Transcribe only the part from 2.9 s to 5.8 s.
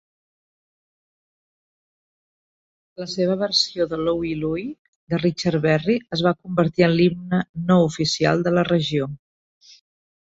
La seva versió de "Louie, Louie" de Richard